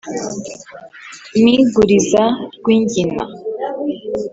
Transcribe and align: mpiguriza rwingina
mpiguriza 1.41 2.23
rwingina 2.57 3.23